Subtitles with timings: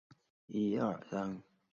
[0.03, 0.07] 蒙图
[0.47, 1.41] 利厄圣贝尔纳尔。